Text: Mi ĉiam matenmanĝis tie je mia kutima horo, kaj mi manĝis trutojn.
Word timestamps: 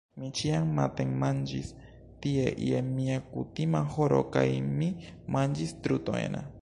Mi 0.21 0.27
ĉiam 0.37 0.69
matenmanĝis 0.77 1.67
tie 2.25 2.47
je 2.69 2.79
mia 2.87 3.19
kutima 3.35 3.83
horo, 3.97 4.23
kaj 4.37 4.47
mi 4.71 4.89
manĝis 5.37 5.77
trutojn. 5.87 6.41